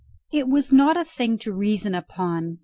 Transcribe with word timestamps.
It 0.31 0.47
was 0.49 0.73
not 0.73 0.97
a 0.97 1.05
thing 1.05 1.37
to 1.37 1.53
reason 1.53 1.93
upon. 1.93 2.57